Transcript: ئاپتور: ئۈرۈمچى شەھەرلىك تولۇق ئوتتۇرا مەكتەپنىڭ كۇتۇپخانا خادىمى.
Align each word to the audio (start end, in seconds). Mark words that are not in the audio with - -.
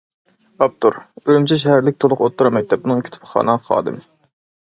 ئاپتور: 0.65 0.95
ئۈرۈمچى 1.23 1.57
شەھەرلىك 1.63 1.99
تولۇق 2.05 2.23
ئوتتۇرا 2.27 2.53
مەكتەپنىڭ 2.57 3.05
كۇتۇپخانا 3.09 3.59
خادىمى. 3.67 4.05